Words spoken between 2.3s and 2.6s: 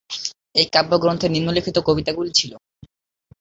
ছিল।